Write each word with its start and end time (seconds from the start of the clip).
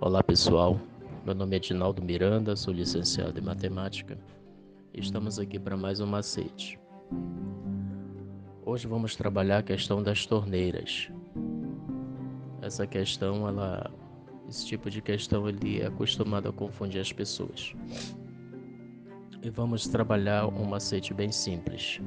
Olá 0.00 0.22
pessoal, 0.22 0.80
meu 1.26 1.34
nome 1.34 1.56
é 1.56 1.58
Dinaldo 1.58 2.02
Miranda, 2.02 2.56
sou 2.56 2.72
licenciado 2.72 3.38
em 3.38 3.42
Matemática 3.42 4.18
estamos 4.94 5.38
aqui 5.38 5.58
para 5.58 5.76
mais 5.76 6.00
um 6.00 6.06
macete. 6.06 6.78
Hoje 8.64 8.86
vamos 8.86 9.14
trabalhar 9.14 9.58
a 9.58 9.62
questão 9.62 10.02
das 10.02 10.26
torneiras. 10.26 11.10
Essa 12.60 12.86
questão, 12.86 13.46
ela, 13.46 13.90
esse 14.48 14.66
tipo 14.66 14.90
de 14.90 15.00
questão 15.00 15.48
ele 15.48 15.80
é 15.80 15.86
acostumado 15.86 16.48
a 16.48 16.52
confundir 16.52 17.00
as 17.00 17.12
pessoas. 17.12 17.74
E 19.42 19.50
vamos 19.50 19.86
trabalhar 19.86 20.46
um 20.46 20.64
macete 20.64 21.14
bem 21.14 21.32
simples, 21.32 22.00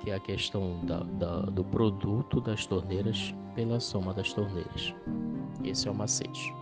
que 0.00 0.10
é 0.10 0.14
a 0.14 0.20
questão 0.20 0.84
da, 0.84 1.00
da, 1.00 1.40
do 1.42 1.64
produto 1.64 2.40
das 2.40 2.66
torneiras 2.66 3.34
pela 3.54 3.80
soma 3.80 4.12
das 4.12 4.32
torneiras. 4.32 4.94
Esse 5.64 5.88
é 5.88 5.90
o 5.90 5.94
macete. 5.94 6.61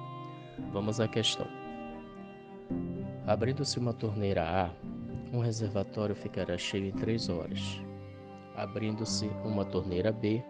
Vamos 0.72 1.00
à 1.00 1.08
questão. 1.08 1.46
Abrindo-se 3.26 3.78
uma 3.78 3.92
torneira 3.92 4.42
A, 4.42 4.70
um 5.32 5.40
reservatório 5.40 6.14
ficará 6.14 6.56
cheio 6.58 6.86
em 6.86 6.92
3 6.92 7.28
horas. 7.28 7.82
Abrindo-se 8.56 9.26
uma 9.44 9.64
torneira 9.64 10.10
B, 10.10 10.42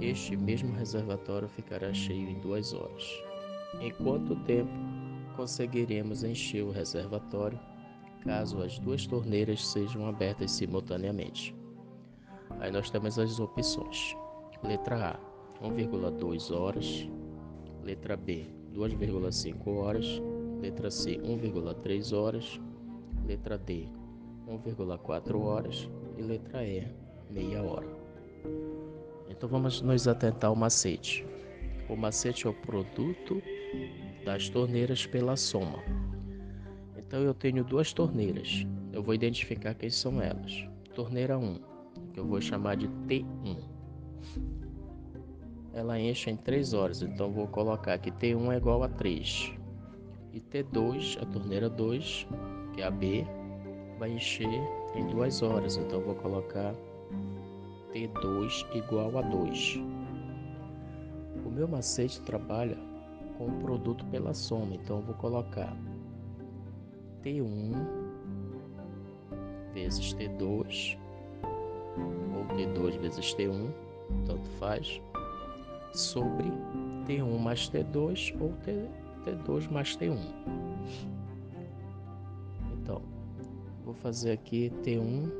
este 0.00 0.36
mesmo 0.36 0.74
reservatório 0.74 1.48
ficará 1.48 1.92
cheio 1.92 2.28
em 2.28 2.40
2 2.40 2.72
horas. 2.72 3.22
Em 3.80 3.92
quanto 3.92 4.36
tempo 4.44 4.70
conseguiremos 5.36 6.24
encher 6.24 6.62
o 6.62 6.70
reservatório 6.70 7.58
caso 8.24 8.60
as 8.60 8.78
duas 8.80 9.06
torneiras 9.06 9.64
sejam 9.66 10.08
abertas 10.08 10.50
simultaneamente? 10.50 11.54
Aí 12.58 12.70
nós 12.72 12.90
temos 12.90 13.18
as 13.18 13.38
opções. 13.38 14.16
Letra 14.64 15.10
A, 15.10 15.64
1,2 15.64 16.50
horas. 16.50 17.08
Letra 17.84 18.16
B, 18.16 18.46
2,5 18.76 19.66
horas. 19.78 20.06
Letra 20.60 20.90
C, 20.90 21.16
1,3 21.16 22.16
horas. 22.16 22.60
Letra 23.26 23.56
D, 23.56 23.88
1,4 24.46 25.40
horas. 25.40 25.88
E 26.18 26.22
letra 26.22 26.64
E, 26.64 26.86
meia 27.30 27.62
hora. 27.62 27.88
Então 29.28 29.48
vamos 29.48 29.80
nos 29.80 30.06
atentar 30.06 30.50
ao 30.50 30.56
macete. 30.56 31.26
O 31.88 31.96
macete 31.96 32.46
é 32.46 32.50
o 32.50 32.54
produto 32.54 33.42
das 34.24 34.48
torneiras 34.48 35.06
pela 35.06 35.36
soma. 35.36 35.82
Então 36.96 37.20
eu 37.22 37.32
tenho 37.32 37.64
duas 37.64 37.92
torneiras. 37.92 38.66
Eu 38.92 39.02
vou 39.02 39.14
identificar 39.14 39.74
quem 39.74 39.90
são 39.90 40.20
elas. 40.20 40.66
Torneira 40.94 41.38
1, 41.38 41.58
que 42.12 42.20
eu 42.20 42.26
vou 42.26 42.40
chamar 42.40 42.76
de 42.76 42.88
T1 42.88 43.76
ela 45.76 46.00
enche 46.00 46.30
em 46.30 46.36
3 46.36 46.72
horas, 46.72 47.02
então 47.02 47.30
vou 47.30 47.46
colocar 47.46 47.98
que 47.98 48.10
T1 48.10 48.50
é 48.50 48.56
igual 48.56 48.82
a 48.82 48.88
3. 48.88 49.52
E 50.32 50.40
T2, 50.40 51.22
a 51.22 51.26
torneira 51.26 51.68
2, 51.68 52.26
que 52.72 52.80
é 52.80 52.86
a 52.86 52.90
B, 52.90 53.26
vai 53.98 54.10
encher 54.10 54.48
em 54.94 55.06
2 55.06 55.42
horas, 55.42 55.76
então 55.76 56.00
vou 56.00 56.14
colocar 56.14 56.74
T2 57.92 58.66
igual 58.74 59.18
a 59.18 59.20
2. 59.20 59.78
O 61.44 61.50
meu 61.50 61.68
macete 61.68 62.22
trabalha 62.22 62.78
com 63.36 63.44
o 63.46 63.58
produto 63.58 64.02
pela 64.06 64.32
soma, 64.32 64.74
então 64.74 65.02
vou 65.02 65.14
colocar 65.16 65.76
T1 67.22 67.74
vezes 69.74 70.14
T2 70.14 70.98
ou 72.34 72.56
T2 72.56 72.98
vezes 72.98 73.34
T1, 73.34 73.70
tanto 74.24 74.48
faz 74.52 75.02
sobre 75.92 76.50
T1 77.06 77.38
mais 77.38 77.70
T2 77.70 78.34
ou 78.40 78.52
T2 79.24 79.70
mais 79.70 79.96
T1. 79.96 80.18
Então, 82.72 83.02
vou 83.84 83.94
fazer 83.94 84.32
aqui 84.32 84.70
T1 84.82 85.30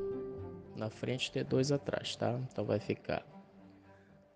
na 0.75 0.89
frente, 0.89 1.31
T2 1.31 1.73
atrás, 1.73 2.15
tá? 2.15 2.39
Então 2.51 2.63
vai 2.63 2.79
ficar 2.79 3.25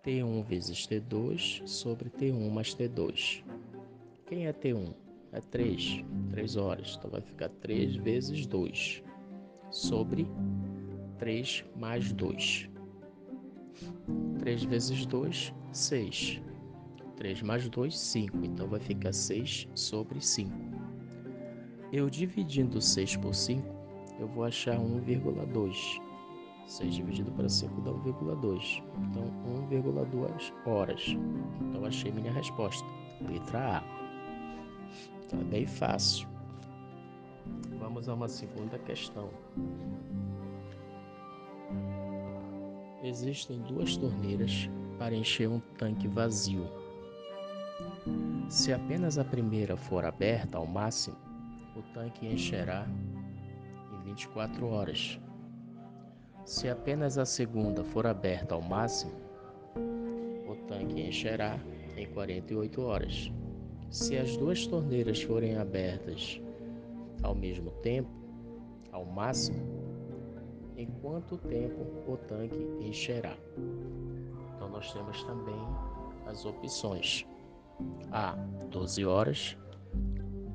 T1 0.04 0.42
vezes 0.44 0.86
T2 0.88 1.66
sobre 1.66 2.10
T1 2.10 2.50
mais 2.50 2.74
T2. 2.74 3.44
Quem 4.26 4.46
é 4.46 4.52
T1? 4.52 4.94
É 5.32 5.40
3, 5.40 6.04
3 6.30 6.56
horas. 6.56 6.96
Então 6.98 7.10
vai 7.10 7.20
ficar 7.20 7.48
3 7.48 7.96
vezes 7.96 8.46
2 8.46 9.02
sobre 9.70 10.26
3 11.18 11.64
mais 11.76 12.12
2. 12.12 12.71
3 14.38 14.64
vezes 14.64 15.06
2, 15.06 15.54
6. 15.72 16.42
3 17.16 17.42
mais 17.42 17.68
2, 17.68 17.98
5. 17.98 18.38
Então 18.44 18.68
vai 18.68 18.80
ficar 18.80 19.12
6 19.12 19.68
sobre 19.74 20.20
5. 20.20 20.50
Eu 21.92 22.08
dividindo 22.08 22.80
6 22.80 23.16
por 23.16 23.34
5, 23.34 23.62
eu 24.18 24.26
vou 24.28 24.44
achar 24.44 24.78
1,2. 24.78 26.00
6 26.66 26.94
dividido 26.94 27.30
para 27.32 27.48
5 27.48 27.80
dá 27.82 27.90
1,2. 27.90 28.82
Então 29.10 29.24
1,2 29.70 30.52
horas. 30.66 31.16
Então 31.60 31.84
achei 31.84 32.10
minha 32.10 32.32
resposta. 32.32 32.84
Letra 33.20 33.78
A. 33.78 33.82
Então 35.24 35.40
é 35.40 35.44
bem 35.44 35.66
fácil. 35.66 36.26
Vamos 37.78 38.08
a 38.08 38.14
uma 38.14 38.28
segunda 38.28 38.78
questão. 38.78 39.28
Existem 43.02 43.60
duas 43.62 43.96
torneiras 43.96 44.70
para 44.96 45.12
encher 45.12 45.48
um 45.48 45.58
tanque 45.76 46.06
vazio. 46.06 46.70
Se 48.48 48.72
apenas 48.72 49.18
a 49.18 49.24
primeira 49.24 49.76
for 49.76 50.04
aberta 50.04 50.56
ao 50.56 50.66
máximo, 50.66 51.16
o 51.74 51.82
tanque 51.92 52.26
encherá 52.26 52.86
em 53.92 54.04
24 54.04 54.68
horas. 54.68 55.18
Se 56.44 56.68
apenas 56.68 57.18
a 57.18 57.26
segunda 57.26 57.82
for 57.82 58.06
aberta 58.06 58.54
ao 58.54 58.62
máximo, 58.62 59.20
o 60.48 60.54
tanque 60.68 61.00
encherá 61.00 61.58
em 61.96 62.06
48 62.06 62.82
horas. 62.82 63.32
Se 63.90 64.16
as 64.16 64.36
duas 64.36 64.64
torneiras 64.64 65.20
forem 65.20 65.56
abertas 65.56 66.40
ao 67.20 67.34
mesmo 67.34 67.72
tempo, 67.82 68.10
ao 68.92 69.04
máximo, 69.04 69.91
em 70.82 70.86
quanto 71.00 71.38
tempo 71.38 71.82
o 72.08 72.16
tanque 72.16 72.58
encherá. 72.80 73.36
Então 74.56 74.68
nós 74.68 74.92
temos 74.92 75.22
também 75.24 75.54
as 76.26 76.44
opções: 76.44 77.24
A 78.10 78.32
12 78.70 79.04
horas, 79.04 79.56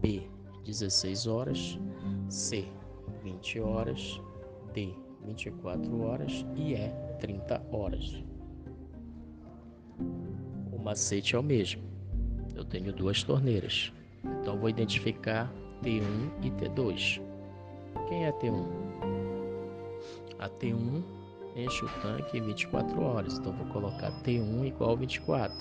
B 0.02 0.30
16 0.66 1.28
horas, 1.28 1.80
C 2.30 2.66
20 3.24 3.60
horas, 3.62 4.22
D 4.74 4.94
24 5.24 6.02
horas 6.02 6.46
e 6.56 6.74
E 6.74 6.92
30 7.20 7.66
horas. 7.72 8.24
O 10.72 10.78
macete 10.78 11.36
é 11.36 11.40
o 11.40 11.44
mesmo. 11.44 11.84
Eu 12.54 12.66
tenho 12.66 12.92
duas 12.92 13.24
torneiras. 13.24 13.94
Então 14.42 14.58
vou 14.58 14.70
identificar 14.70 15.52
T1 15.84 16.02
e 16.42 16.52
T2. 16.52 17.22
Quem 18.10 18.26
é 18.26 18.32
T1? 18.32 18.87
A 20.40 20.50
T1 20.50 21.04
enche 21.56 21.86
o 21.86 21.90
tanque 22.02 22.38
em 22.38 22.42
24 22.42 23.02
horas, 23.02 23.38
então 23.40 23.52
vou 23.52 23.66
colocar 23.68 24.12
T1 24.24 24.68
igual 24.68 24.92
a 24.92 24.96
24. 24.96 25.58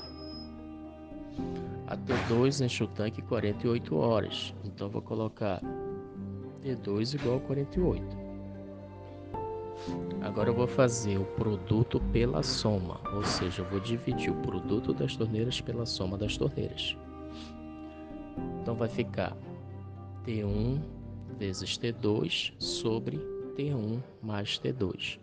A 1.86 1.96
T2 1.96 2.64
enche 2.64 2.84
o 2.84 2.88
tanque 2.88 3.20
em 3.20 3.24
48 3.24 3.96
horas, 3.96 4.54
então 4.64 4.88
vou 4.88 5.00
colocar 5.00 5.62
T2 6.62 7.14
igual 7.14 7.36
a 7.36 7.40
48. 7.40 8.26
Agora 10.22 10.50
eu 10.50 10.54
vou 10.54 10.66
fazer 10.66 11.18
o 11.18 11.24
produto 11.24 12.00
pela 12.12 12.42
soma, 12.42 13.00
ou 13.14 13.24
seja, 13.24 13.62
eu 13.62 13.66
vou 13.66 13.78
dividir 13.78 14.30
o 14.30 14.42
produto 14.42 14.92
das 14.92 15.16
torneiras 15.16 15.60
pela 15.60 15.86
soma 15.86 16.18
das 16.18 16.36
torneiras. 16.36 16.96
Então 18.60 18.74
vai 18.74 18.88
ficar 18.88 19.36
T1 20.24 20.80
vezes 21.38 21.78
T2 21.78 22.52
sobre 22.58 23.35
T1 23.56 24.02
mais 24.22 24.58
T2. 24.58 25.18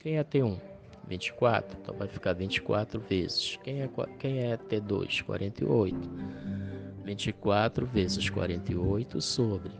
Quem 0.00 0.16
é 0.16 0.24
T1? 0.24 0.58
24, 1.06 1.78
então 1.82 1.94
vai 1.96 2.08
ficar 2.08 2.32
24 2.32 2.98
vezes. 2.98 3.58
Quem 3.62 3.82
é, 3.82 3.90
quem 4.18 4.38
é 4.38 4.56
T2? 4.56 5.22
48. 5.22 6.10
24 7.04 7.86
vezes 7.86 8.30
48 8.30 9.20
sobre 9.20 9.72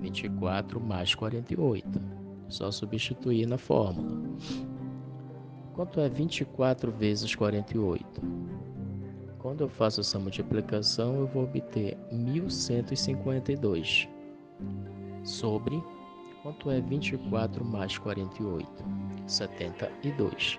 24 0.00 0.78
mais 0.78 1.14
48. 1.14 1.88
Só 2.48 2.70
substituir 2.70 3.46
na 3.46 3.56
fórmula. 3.56 4.20
Quanto 5.74 5.98
é 6.00 6.08
24 6.10 6.92
vezes 6.92 7.34
48? 7.34 8.20
Quando 9.38 9.62
eu 9.62 9.68
faço 9.68 10.00
essa 10.00 10.18
multiplicação, 10.18 11.20
eu 11.20 11.26
vou 11.26 11.44
obter 11.44 11.96
1152 12.12 14.06
sobre 15.24 15.82
quanto 16.42 16.70
é 16.70 16.80
24 16.80 17.64
mais 17.64 17.98
48? 17.98 18.66
72. 19.26 20.58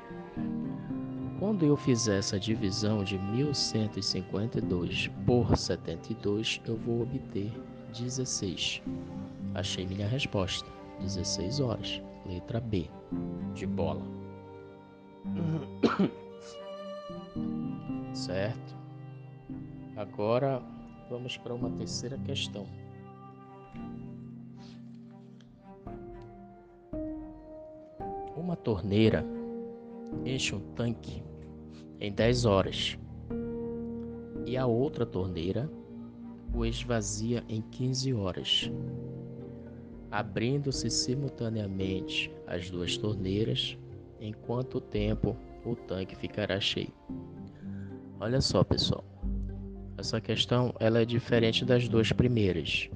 Quando 1.40 1.66
eu 1.66 1.76
fizer 1.76 2.20
essa 2.20 2.40
divisão 2.40 3.04
de 3.04 3.18
1152 3.18 5.08
por 5.26 5.58
72, 5.58 6.62
eu 6.68 6.78
vou 6.78 7.02
obter 7.02 7.52
16. 7.98 8.84
Achei 9.56 9.86
minha 9.86 10.08
resposta. 10.08 10.70
16 11.00 11.60
horas. 11.60 12.02
Letra 12.28 12.60
B. 12.60 12.88
De 13.56 13.66
bola. 13.66 14.06
Certo? 18.14 18.76
Agora 19.98 20.62
vamos 21.10 21.38
para 21.38 21.54
uma 21.54 21.70
terceira 21.72 22.18
questão. 22.20 22.68
Uma 28.52 28.58
torneira 28.58 29.26
enche 30.26 30.54
um 30.54 30.60
tanque 30.76 31.24
em 32.02 32.12
10 32.12 32.44
horas 32.44 33.00
e 34.46 34.58
a 34.58 34.66
outra 34.66 35.06
torneira 35.06 35.72
o 36.54 36.66
esvazia 36.66 37.46
em 37.48 37.62
15 37.62 38.14
horas. 38.14 38.70
Abrindo-se 40.12 40.90
simultaneamente 40.90 42.30
as 42.46 42.70
duas 42.70 42.98
torneiras, 42.98 43.78
em 44.20 44.34
quanto 44.34 44.82
tempo 44.82 45.38
o 45.66 45.74
tanque 45.74 46.14
ficará 46.14 46.60
cheio? 46.60 46.94
Olha 48.20 48.42
só, 48.42 48.66
pessoal. 48.66 49.06
Essa 49.98 50.20
questão 50.20 50.76
ela 50.78 51.00
é 51.02 51.06
diferente 51.06 51.64
das 51.64 51.88
duas 51.88 52.12
primeiras. 52.12 52.90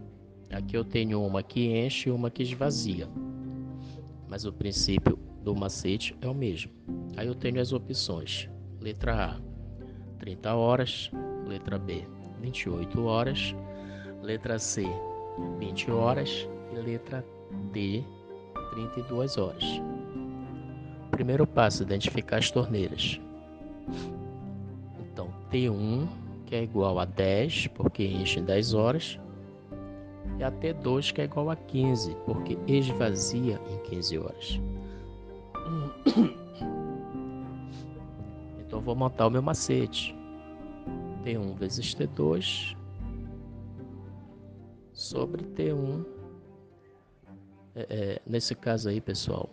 Aqui 0.52 0.76
eu 0.76 0.84
tenho 0.84 1.26
uma 1.26 1.42
que 1.42 1.66
enche 1.66 2.10
e 2.10 2.12
uma 2.12 2.30
que 2.30 2.44
esvazia. 2.44 3.08
Mas 4.28 4.44
o 4.44 4.52
princípio 4.52 5.18
do 5.46 5.56
macete 5.56 6.18
é 6.22 6.28
o 6.28 6.34
mesmo. 6.34 6.72
Aí 7.16 7.28
eu 7.28 7.36
tenho 7.36 7.62
as 7.62 7.72
opções. 7.72 8.50
Letra 8.82 9.38
A, 9.38 9.42
30 10.18 10.54
horas. 10.56 11.12
Letra 11.48 11.78
B, 11.78 12.04
28 12.42 13.06
horas. 13.06 13.56
Letra 14.24 14.58
C, 14.58 14.84
20 15.60 15.92
horas. 15.92 16.50
E 16.74 16.76
letra 16.78 17.24
D, 17.72 18.04
32 18.72 19.38
horas. 19.38 19.64
Primeiro 21.12 21.46
passo, 21.46 21.84
identificar 21.84 22.38
as 22.38 22.50
torneiras. 22.50 23.22
Então, 25.00 25.32
T1, 25.52 26.08
que 26.48 26.56
é 26.56 26.64
igual 26.64 26.98
a 27.00 27.06
10, 27.06 27.68
porque 27.68 28.04
enche 28.04 28.40
em 28.40 28.44
10 28.44 28.74
horas. 28.74 29.20
E 30.40 30.44
a 30.44 30.52
T2, 30.52 31.14
que 31.14 31.22
é 31.22 31.26
igual 31.26 31.52
a 31.52 31.56
15, 31.56 32.16
porque 32.26 32.58
esvazia 32.68 33.62
em 33.70 33.78
15 33.90 34.18
horas. 34.18 34.60
Então 38.68 38.82
vou 38.82 38.96
montar 38.96 39.28
o 39.28 39.30
meu 39.30 39.42
macete. 39.42 40.14
T1 41.24 41.56
vezes 41.56 41.96
T2 41.96 42.76
sobre 44.92 45.44
T1. 45.44 46.06
É, 47.76 47.88
é, 47.90 48.22
nesse 48.26 48.54
caso 48.56 48.90
aí, 48.90 49.00
pessoal, 49.00 49.50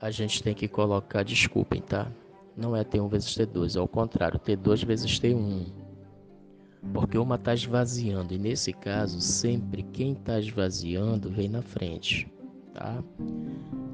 a 0.00 0.10
gente 0.10 0.42
tem 0.42 0.54
que 0.54 0.68
colocar, 0.68 1.22
desculpem, 1.22 1.80
tá? 1.80 2.10
Não 2.56 2.76
é 2.76 2.84
T1 2.84 3.08
vezes 3.08 3.36
T2, 3.36 3.78
é 3.78 3.80
o 3.80 3.88
contrário, 3.88 4.38
T2 4.38 4.84
vezes 4.84 5.20
T1. 5.20 5.66
Porque 6.92 7.16
uma 7.16 7.36
está 7.36 7.54
esvaziando, 7.54 8.34
e 8.34 8.38
nesse 8.38 8.72
caso, 8.72 9.20
sempre 9.20 9.82
quem 9.82 10.12
está 10.12 10.38
esvaziando 10.38 11.30
vem 11.30 11.48
na 11.48 11.62
frente, 11.62 12.30
tá? 12.74 13.02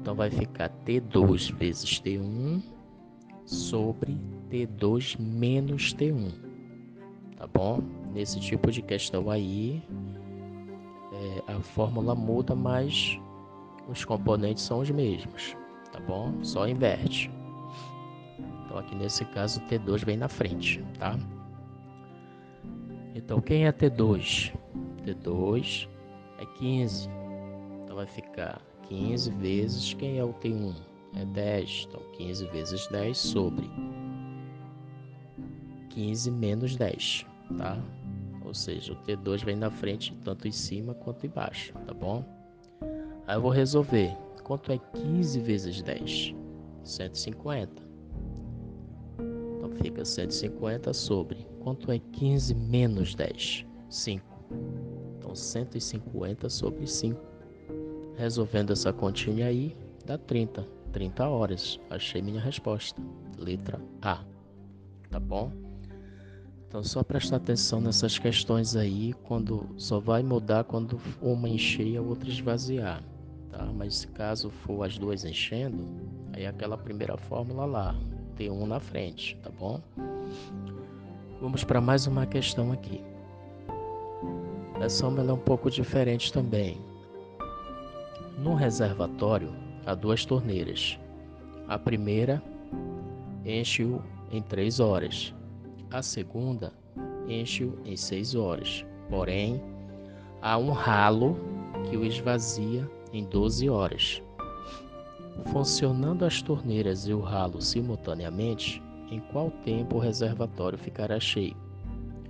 Então 0.01 0.15
vai 0.15 0.29
ficar 0.29 0.69
T2 0.85 1.53
vezes 1.55 2.01
T1 2.01 2.63
sobre 3.45 4.17
T2 4.49 5.19
menos 5.19 5.93
T1. 5.93 6.31
Tá 7.35 7.47
bom? 7.47 7.81
Nesse 8.13 8.39
tipo 8.39 8.71
de 8.71 8.81
questão 8.81 9.29
aí, 9.29 9.83
é, 11.13 11.51
a 11.51 11.59
fórmula 11.59 12.15
muda, 12.15 12.55
mas 12.55 13.19
os 13.87 14.05
componentes 14.05 14.63
são 14.63 14.79
os 14.79 14.89
mesmos. 14.89 15.55
Tá 15.91 15.99
bom? 15.99 16.33
Só 16.43 16.67
inverte. 16.67 17.29
Então 18.65 18.77
aqui 18.77 18.95
nesse 18.95 19.25
caso 19.25 19.59
T2 19.61 20.05
vem 20.05 20.17
na 20.17 20.29
frente, 20.29 20.83
tá? 20.97 21.17
Então 23.15 23.41
quem 23.41 23.65
é 23.65 23.71
T2? 23.71 24.53
T2 25.05 25.89
é 26.37 26.45
15. 26.57 27.09
Então 27.83 27.95
vai 27.95 28.05
ficar 28.05 28.61
15 28.89 29.31
vezes 29.31 29.93
quem 29.93 30.17
é 30.17 30.23
o 30.23 30.33
T1? 30.33 30.75
É 31.15 31.25
10. 31.25 31.87
Então 31.87 32.01
15 32.17 32.45
vezes 32.47 32.87
10 32.87 33.17
sobre 33.17 33.69
15 35.89 36.31
menos 36.31 36.75
10, 36.75 37.25
tá? 37.57 37.77
Ou 38.45 38.53
seja, 38.53 38.93
o 38.93 38.95
T2 38.95 39.43
vem 39.43 39.55
na 39.55 39.69
frente 39.69 40.15
tanto 40.23 40.47
em 40.47 40.51
cima 40.51 40.93
quanto 40.93 41.25
embaixo, 41.25 41.73
tá 41.85 41.93
bom? 41.93 42.23
Aí 43.27 43.35
eu 43.35 43.41
vou 43.41 43.51
resolver. 43.51 44.15
Quanto 44.43 44.71
é 44.71 44.77
15 44.77 45.39
vezes 45.39 45.81
10? 45.83 46.33
150. 46.83 47.83
Então 49.57 49.69
fica 49.81 50.03
150 50.03 50.93
sobre. 50.93 51.45
Quanto 51.59 51.91
é 51.91 51.99
15 51.99 52.55
menos 52.55 53.13
10? 53.13 53.65
5. 53.89 54.25
Então 55.17 55.35
150 55.35 56.49
sobre 56.49 56.87
5. 56.87 57.28
Resolvendo 58.19 58.73
essa 58.73 58.91
continha 58.91 59.45
aí, 59.45 59.73
dá 60.05 60.17
30. 60.17 60.67
30 60.91 61.25
horas. 61.25 61.79
Achei 61.89 62.21
minha 62.21 62.41
resposta. 62.41 63.01
Letra 63.37 63.79
A. 64.01 64.19
Tá 65.09 65.21
bom? 65.21 65.53
Então 66.67 66.83
só 66.83 67.01
prestar 67.01 67.37
atenção 67.37 67.79
nessas 67.79 68.19
questões 68.19 68.75
aí, 68.75 69.13
quando 69.23 69.69
só 69.77 70.01
vai 70.01 70.21
mudar 70.21 70.65
quando 70.65 70.99
uma 71.21 71.47
encher 71.47 71.87
e 71.87 71.95
a 71.97 72.01
outra 72.01 72.29
esvaziar, 72.29 73.01
tá? 73.49 73.65
Mas 73.73 74.03
caso 74.13 74.49
for 74.49 74.83
as 74.83 74.97
duas 74.97 75.23
enchendo, 75.23 75.83
aí 76.33 76.43
é 76.43 76.47
aquela 76.47 76.77
primeira 76.77 77.17
fórmula 77.17 77.65
lá, 77.65 77.95
tem 78.35 78.51
um 78.51 78.67
na 78.67 78.79
frente, 78.79 79.35
tá 79.41 79.49
bom? 79.49 79.81
Vamos 81.41 81.63
para 81.63 81.81
mais 81.81 82.05
uma 82.05 82.27
questão 82.27 82.71
aqui. 82.71 83.01
Essa 84.79 85.05
é 85.05 85.33
um 85.33 85.37
pouco 85.37 85.71
diferente 85.71 86.31
também. 86.31 86.88
No 88.41 88.55
reservatório 88.55 89.53
há 89.85 89.93
duas 89.93 90.25
torneiras. 90.25 90.99
A 91.67 91.77
primeira 91.77 92.41
enche-o 93.45 94.01
em 94.31 94.41
três 94.41 94.79
horas 94.79 95.33
a 95.91 96.01
segunda 96.01 96.71
enche-o 97.27 97.77
em 97.85 97.95
seis 97.95 98.35
horas. 98.35 98.85
Porém, 99.09 99.61
há 100.41 100.57
um 100.57 100.71
ralo 100.71 101.37
que 101.89 101.97
o 101.97 102.05
esvazia 102.05 102.89
em 103.11 103.23
12 103.25 103.69
horas. 103.69 104.21
Funcionando 105.51 106.25
as 106.25 106.41
torneiras 106.41 107.07
e 107.07 107.13
o 107.13 107.21
ralo 107.21 107.61
simultaneamente, 107.61 108.83
em 109.09 109.19
qual 109.31 109.49
tempo 109.63 109.95
o 109.95 109.99
reservatório 109.99 110.77
ficará 110.77 111.19
cheio? 111.19 111.55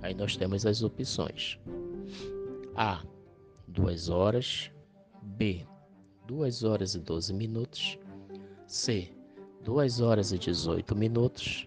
Aí 0.00 0.14
nós 0.14 0.36
temos 0.36 0.64
as 0.64 0.82
opções: 0.82 1.58
A. 2.74 3.02
2 3.68 4.08
horas. 4.08 4.70
B. 5.22 5.66
2 6.30 6.62
horas 6.62 6.94
e 6.94 7.00
12 7.00 7.34
minutos. 7.34 7.98
C. 8.64 9.08
2 9.64 10.00
horas 10.00 10.30
e 10.30 10.38
18 10.38 10.94
minutos. 10.94 11.66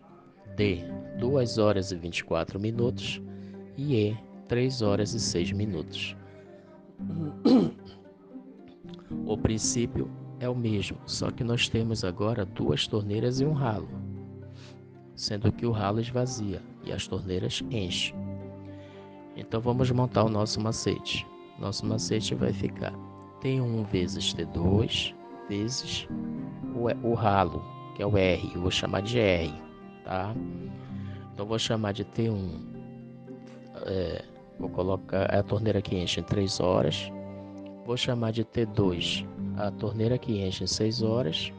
D, 0.56 0.86
2 1.20 1.58
horas 1.58 1.92
e 1.92 1.98
24 1.98 2.58
minutos 2.58 3.22
e 3.76 3.96
E, 3.96 4.18
3 4.48 4.82
horas 4.82 5.14
e 5.14 5.20
6 5.20 5.52
minutos. 5.52 6.16
O 9.26 9.38
princípio 9.38 10.10
é 10.40 10.50
o 10.50 10.56
mesmo, 10.56 10.98
só 11.06 11.30
que 11.30 11.44
nós 11.44 11.70
temos 11.70 12.04
agora 12.04 12.46
duas 12.46 12.88
torneiras 12.88 13.40
e 13.40 13.46
um 13.46 13.54
ralo, 13.54 13.88
sendo 15.16 15.52
que 15.52 15.66
o 15.66 15.72
ralo 15.72 16.00
esvazia 16.00 16.62
e 16.84 16.92
as 16.92 17.08
torneiras 17.08 17.62
enchem. 17.70 18.16
Então 19.36 19.62
vamos 19.62 19.92
montar 19.92 20.24
o 20.24 20.30
nosso 20.30 20.60
macete. 20.60 21.26
Nosso 21.60 21.86
macete 21.86 22.34
vai 22.36 22.52
ficar 22.52 22.94
T1 23.44 23.86
vezes 23.92 24.34
T2 24.34 25.14
vezes 25.50 26.08
o, 26.74 27.08
o 27.08 27.14
ralo, 27.14 27.62
que 27.96 28.02
é 28.02 28.08
o 28.08 28.18
R, 28.18 28.52
eu 28.56 28.62
vou 28.62 28.72
chamar 28.72 29.02
de 29.02 29.20
R 29.20 29.64
tá? 30.04 30.36
Então 31.34 31.46
vou 31.46 31.58
chamar 31.58 31.94
de 31.94 32.06
T1. 32.06 32.62
É, 33.86 34.24
vou 34.60 34.70
colocar 34.70 35.26
a 35.26 35.42
torneira 35.42 35.82
que 35.82 35.96
enche 35.96 36.20
em 36.20 36.24
3 36.24 36.60
horas. 36.60 37.12
Vou 37.86 37.98
chamar 37.98 38.32
de 38.32 38.46
T2 38.46 39.26
a 39.58 39.72
torneira 39.72 40.18
que 40.18 40.42
enche 40.42 40.64
em 40.64 40.68
6 40.68 41.02
horas. 41.02 41.52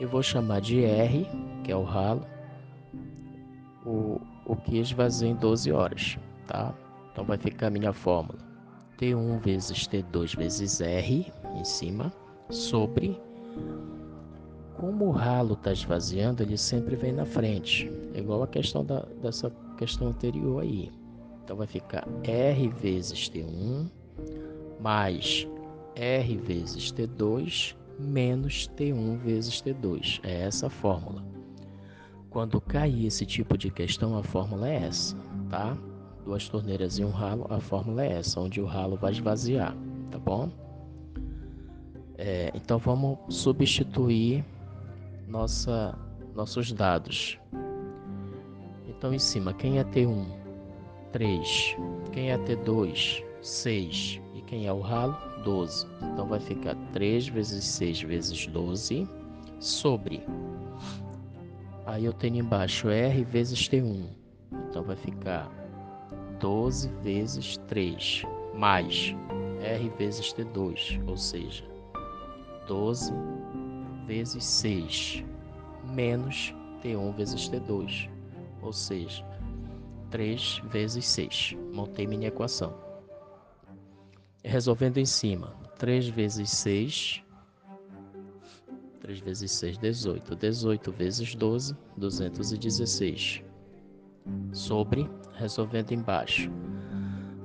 E 0.00 0.06
vou 0.06 0.22
chamar 0.22 0.60
de 0.60 0.84
R, 0.84 1.26
que 1.62 1.70
é 1.70 1.76
o 1.76 1.84
ralo, 1.84 2.26
o, 3.86 4.20
o 4.44 4.56
que 4.56 4.78
esvazia 4.78 5.28
em 5.28 5.36
12 5.36 5.70
horas, 5.70 6.18
tá? 6.48 6.74
Então 7.12 7.24
vai 7.24 7.38
ficar 7.38 7.68
a 7.68 7.70
minha 7.70 7.92
fórmula. 7.92 8.53
T1 8.98 9.40
vezes 9.40 9.88
T2 9.88 10.36
vezes 10.36 10.80
R 10.80 11.32
em 11.56 11.64
cima 11.64 12.12
sobre 12.50 13.20
como 14.76 15.06
o 15.06 15.10
ralo 15.12 15.54
está 15.54 15.72
esvaziando, 15.72 16.42
ele 16.42 16.58
sempre 16.58 16.96
vem 16.96 17.12
na 17.12 17.24
frente. 17.24 17.90
É 18.12 18.18
igual 18.18 18.42
a 18.42 18.46
questão 18.46 18.84
da, 18.84 19.00
dessa 19.22 19.50
questão 19.78 20.08
anterior 20.08 20.62
aí. 20.62 20.90
Então 21.42 21.56
vai 21.56 21.66
ficar 21.66 22.06
R 22.22 22.68
vezes 22.68 23.30
T1 23.30 23.88
mais 24.80 25.46
R 25.94 26.36
vezes 26.38 26.92
T2 26.92 27.76
menos 27.98 28.68
T1 28.76 29.18
vezes 29.18 29.62
T2. 29.62 30.20
É 30.22 30.42
essa 30.42 30.66
a 30.66 30.70
fórmula. 30.70 31.24
Quando 32.30 32.60
cair 32.60 33.06
esse 33.06 33.24
tipo 33.24 33.56
de 33.56 33.70
questão, 33.70 34.18
a 34.18 34.22
fórmula 34.22 34.68
é 34.68 34.86
essa, 34.86 35.16
tá? 35.48 35.76
Duas 36.24 36.48
torneiras 36.48 36.98
e 36.98 37.04
um 37.04 37.10
ralo, 37.10 37.46
a 37.50 37.60
fórmula 37.60 38.04
é 38.04 38.12
essa, 38.14 38.40
onde 38.40 38.60
o 38.60 38.64
ralo 38.64 38.96
vai 38.96 39.12
esvaziar, 39.12 39.76
tá 40.10 40.18
bom? 40.18 40.50
É, 42.16 42.50
então 42.54 42.78
vamos 42.78 43.18
substituir 43.28 44.44
nossa, 45.28 45.98
nossos 46.34 46.72
dados. 46.72 47.38
Então 48.88 49.12
em 49.12 49.18
cima, 49.18 49.52
quem 49.52 49.78
é 49.78 49.84
T1? 49.84 50.24
3. 51.12 51.76
Quem 52.12 52.32
é 52.32 52.38
T2? 52.38 53.22
6. 53.40 54.20
E 54.34 54.42
quem 54.42 54.66
é 54.66 54.72
o 54.72 54.80
ralo? 54.80 55.16
12. 55.44 55.86
Então 56.12 56.26
vai 56.26 56.40
ficar 56.40 56.74
3 56.92 57.28
vezes 57.28 57.64
6 57.64 58.02
vezes 58.02 58.46
12 58.46 59.06
sobre. 59.60 60.22
Aí 61.86 62.04
eu 62.04 62.12
tenho 62.12 62.38
embaixo 62.38 62.88
R 62.88 63.22
vezes 63.24 63.68
T1. 63.68 64.06
Então 64.70 64.82
vai 64.82 64.96
ficar 64.96 65.48
12 66.40 66.88
vezes 67.02 67.56
3 67.68 68.22
mais 68.54 69.14
R 69.60 69.88
vezes 69.98 70.32
T2, 70.32 71.02
ou 71.08 71.16
seja, 71.16 71.64
12 72.66 73.12
vezes 74.06 74.44
6 74.44 75.24
menos 75.92 76.54
T1 76.82 77.14
vezes 77.14 77.48
T2, 77.48 78.10
ou 78.62 78.72
seja, 78.72 79.24
3 80.10 80.62
vezes 80.70 81.06
6. 81.06 81.56
Montei 81.72 82.06
minha 82.06 82.28
equação. 82.28 82.74
Resolvendo 84.44 84.98
em 84.98 85.06
cima, 85.06 85.56
3 85.78 86.08
vezes 86.08 86.50
6, 86.50 87.22
3 89.00 89.20
vezes 89.20 89.52
6, 89.52 89.78
18. 89.78 90.36
18 90.36 90.92
vezes 90.92 91.34
12, 91.34 91.76
216. 91.96 93.43
Sobre, 94.52 95.08
resolvendo 95.34 95.92
embaixo, 95.92 96.50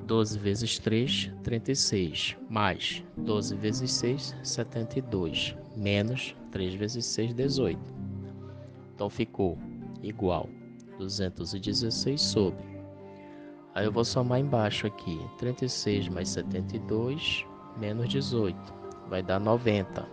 12 0.06 0.40
vezes 0.40 0.80
3, 0.80 1.32
36, 1.44 2.36
mais 2.50 3.04
12 3.18 3.56
vezes 3.56 3.92
6, 3.92 4.36
72, 4.44 5.56
menos 5.76 6.36
3 6.52 6.74
vezes 6.74 7.06
6, 7.06 7.34
18. 7.34 7.80
Então 8.96 9.10
ficou 9.10 9.58
igual 10.02 10.50
216 10.98 12.20
sobre. 12.20 12.64
Aí 13.76 13.86
eu 13.86 13.92
vou 13.92 14.04
somar 14.04 14.40
embaixo 14.40 14.88
aqui, 14.88 15.20
36 15.38 16.10
mais 16.10 16.30
72, 16.30 17.46
menos 17.78 18.10
18, 18.10 18.58
vai 19.08 19.22
dar 19.22 19.40
90. 19.40 20.08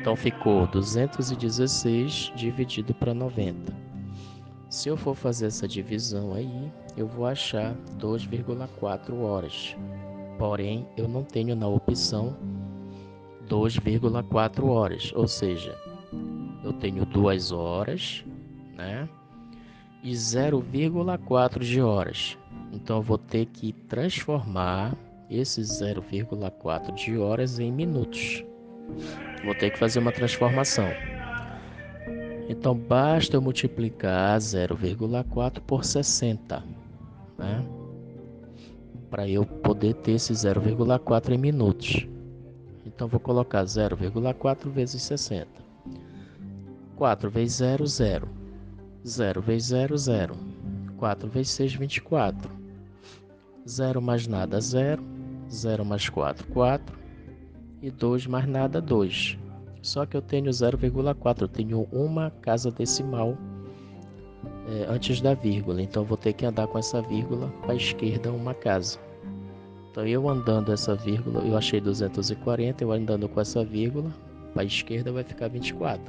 Então 0.00 0.16
ficou 0.16 0.66
216 0.66 2.32
dividido 2.36 2.92
para 2.94 3.14
90. 3.14 3.85
Se 4.68 4.88
eu 4.88 4.96
for 4.96 5.14
fazer 5.14 5.46
essa 5.46 5.68
divisão 5.68 6.34
aí, 6.34 6.72
eu 6.96 7.06
vou 7.06 7.26
achar 7.26 7.74
2,4 7.98 9.14
horas. 9.20 9.76
Porém, 10.38 10.86
eu 10.96 11.06
não 11.06 11.22
tenho 11.22 11.54
na 11.54 11.68
opção 11.68 12.36
2,4 13.48 14.66
horas, 14.66 15.12
ou 15.14 15.28
seja, 15.28 15.76
eu 16.64 16.72
tenho 16.72 17.06
2 17.06 17.52
horas, 17.52 18.24
né? 18.74 19.08
E 20.02 20.12
0,4 20.12 21.60
de 21.60 21.80
horas. 21.80 22.36
Então 22.72 22.96
eu 22.96 23.02
vou 23.02 23.18
ter 23.18 23.46
que 23.46 23.72
transformar 23.72 24.96
esse 25.30 25.60
0,4 25.60 26.92
de 26.92 27.16
horas 27.16 27.58
em 27.58 27.72
minutos. 27.72 28.44
Vou 29.44 29.54
ter 29.54 29.70
que 29.70 29.78
fazer 29.78 30.00
uma 30.00 30.12
transformação. 30.12 30.88
Então 32.48 32.76
basta 32.76 33.36
eu 33.36 33.42
multiplicar 33.42 34.38
0,4 34.38 35.60
por 35.60 35.84
60, 35.84 36.62
né? 37.36 37.66
Para 39.10 39.28
eu 39.28 39.44
poder 39.44 39.94
ter 39.94 40.12
esse 40.12 40.32
0,4 40.32 41.32
em 41.32 41.38
minutos. 41.38 42.06
Então 42.84 43.08
vou 43.08 43.18
colocar 43.18 43.64
0,4 43.64 44.70
vezes 44.70 45.02
60. 45.02 45.48
4 46.96 47.30
vezes 47.30 47.56
0, 47.56 47.86
0. 47.86 48.28
0 49.04 49.42
vezes 49.42 49.68
0, 49.68 49.98
0. 49.98 50.36
4 50.96 51.28
vezes 51.28 51.52
6, 51.52 51.74
24. 51.74 52.50
0 53.68 54.00
mais 54.00 54.26
nada, 54.26 54.60
0. 54.60 55.02
0 55.50 55.84
mais 55.84 56.08
4, 56.08 56.46
4. 56.48 56.98
E 57.82 57.90
2 57.90 58.26
mais 58.26 58.46
nada, 58.46 58.80
2. 58.80 59.38
Só 59.82 60.04
que 60.04 60.16
eu 60.16 60.22
tenho 60.22 60.50
0,4, 60.50 61.42
eu 61.42 61.48
tenho 61.48 61.88
uma 61.92 62.30
casa 62.30 62.70
decimal 62.70 63.36
é, 64.68 64.86
antes 64.88 65.20
da 65.20 65.34
vírgula, 65.34 65.80
então 65.80 66.04
vou 66.04 66.16
ter 66.16 66.32
que 66.32 66.44
andar 66.44 66.66
com 66.66 66.78
essa 66.78 67.00
vírgula 67.00 67.48
para 67.62 67.72
a 67.72 67.76
esquerda 67.76 68.32
uma 68.32 68.52
casa. 68.52 68.98
Então 69.90 70.06
eu 70.06 70.28
andando 70.28 70.72
essa 70.72 70.94
vírgula, 70.94 71.40
eu 71.42 71.56
achei 71.56 71.80
240, 71.80 72.82
eu 72.82 72.92
andando 72.92 73.28
com 73.28 73.40
essa 73.40 73.64
vírgula, 73.64 74.10
para 74.52 74.62
a 74.62 74.64
esquerda 74.64 75.12
vai 75.12 75.22
ficar 75.22 75.48
24. 75.48 76.02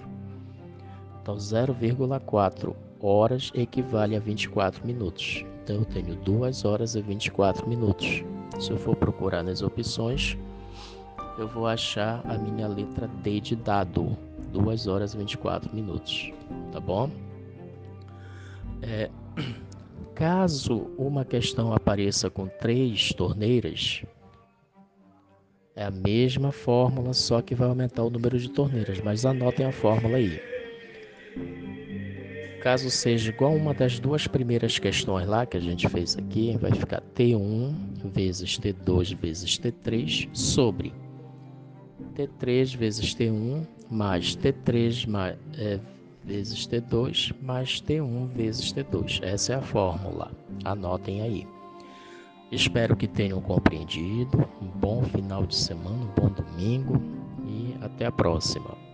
Então 1.22 1.36
0,4 1.36 2.76
horas 3.00 3.52
equivale 3.54 4.16
a 4.16 4.20
24 4.20 4.86
minutos. 4.86 5.46
Então 5.64 5.78
eu 5.78 5.86
tenho 5.86 6.16
2 6.16 6.66
horas 6.66 6.96
e 6.96 7.02
24 7.02 7.68
minutos. 7.68 8.24
Se 8.60 8.72
eu 8.72 8.78
for 8.78 8.96
procurar 8.96 9.44
nas 9.44 9.62
opções, 9.62 10.38
eu 11.38 11.48
vou 11.48 11.68
achar 11.68 12.22
a 12.26 12.38
minha 12.38 12.68
letra 12.68 13.08
D 13.22 13.40
de 13.40 13.56
dado, 13.56 14.18
2 14.52 14.88
horas 14.88 15.14
e 15.14 15.18
24 15.18 15.74
minutos, 15.74 16.32
tá 16.72 16.80
bom? 16.80 17.10
É, 18.82 19.10
caso 20.16 20.90
uma 20.98 21.24
questão 21.24 21.74
apareça 21.74 22.30
com 22.30 22.48
três 22.48 23.14
torneiras, 23.14 24.04
é 25.76 25.84
a 25.84 25.92
mesma 25.92 26.52
fórmula, 26.52 27.14
só 27.14 27.40
que 27.40 27.54
vai 27.54 27.70
aumentar 27.70 28.04
o 28.04 28.10
número 28.10 28.40
de 28.40 28.50
torneiras, 28.50 29.00
mas 29.02 29.26
anotem 29.26 29.66
a 29.66 29.72
fórmula 29.72 30.18
aí. 30.18 30.42
Caso 32.64 32.90
seja 32.90 33.30
igual 33.30 33.54
uma 33.56 33.76
das 33.76 34.00
duas 34.00 34.26
primeiras 34.26 34.80
questões 34.80 35.28
lá 35.28 35.46
que 35.46 35.56
a 35.56 35.60
gente 35.60 35.88
fez 35.88 36.18
aqui, 36.18 36.58
vai 36.58 36.72
ficar 36.72 37.02
T1 37.16 37.76
vezes 38.06 38.60
T2 38.60 39.16
vezes 39.16 39.60
T3 39.60 40.28
sobre 40.34 40.92
T3 42.18 42.76
vezes 42.76 43.16
T1 43.16 43.68
mais 43.92 44.36
T3 44.36 45.08
mais, 45.08 45.38
é, 45.56 45.80
vezes 46.26 46.68
T2 46.68 47.36
mais 47.42 47.80
T1 47.82 48.28
vezes 48.30 48.74
T2. 48.74 49.24
Essa 49.24 49.54
é 49.54 49.56
a 49.58 49.62
fórmula. 49.62 50.32
Anotem 50.66 51.22
aí. 51.22 51.48
Espero 52.52 52.96
que 52.96 53.08
tenham 53.08 53.40
compreendido. 53.40 54.50
Um 54.60 54.68
bom 54.68 55.04
final 55.04 55.46
de 55.46 55.56
semana, 55.56 56.04
um 56.04 56.22
bom 56.22 56.30
domingo 56.30 57.00
e 57.46 57.76
até 57.82 58.08
a 58.08 58.12
próxima. 58.12 58.87